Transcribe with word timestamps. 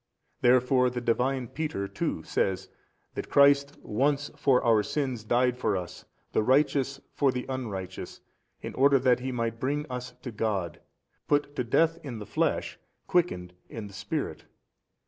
Therefore 0.41 0.89
the 0.89 0.99
|303 0.99 1.05
Divine 1.05 1.47
Peter 1.49 1.87
too 1.87 2.23
says 2.23 2.69
that 3.13 3.29
Christ 3.29 3.77
once 3.83 4.31
for 4.35 4.63
our 4.63 4.81
sins 4.81 5.23
died 5.23 5.59
for 5.59 5.77
us, 5.77 6.05
the 6.31 6.41
Righteous 6.41 6.99
for 7.13 7.31
the 7.31 7.45
unrighteous, 7.47 8.19
in 8.63 8.73
order 8.73 8.97
that 8.97 9.19
He 9.19 9.31
might 9.31 9.59
bring 9.59 9.85
us 9.91 10.13
to 10.23 10.31
God, 10.31 10.81
put 11.27 11.55
to 11.55 11.63
death 11.63 11.99
in 12.03 12.17
the 12.17 12.25
flesh, 12.25 12.79
quickened 13.05 13.53
in 13.69 13.85
the 13.85 13.93
Spirit. 13.93 14.45